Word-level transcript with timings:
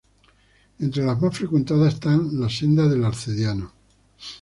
Entre 0.79 1.03
las 1.05 1.21
más 1.21 1.37
frecuentadas 1.37 1.93
están 1.93 2.39
la 2.39 2.49
"Senda 2.49 2.87
del 2.89 3.05
Arcediano". 3.05 3.71